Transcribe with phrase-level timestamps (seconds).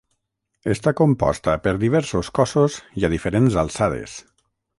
[0.75, 4.19] Està composta per diversos cossos i a diferents alçades.